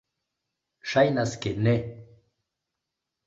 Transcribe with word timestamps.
Ŝajnas 0.93 1.35
ke 1.43 1.53
ne. 1.67 1.75